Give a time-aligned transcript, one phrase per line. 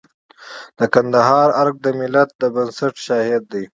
[0.77, 3.65] د کندهار ارګ د ملت د بنسټ شاهد دی.